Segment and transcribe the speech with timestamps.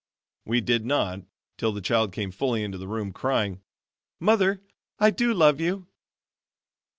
[0.47, 1.21] We did not
[1.59, 3.61] till the child came fully into the room, crying,
[4.19, 4.63] "Mother,
[4.97, 5.85] I do love you."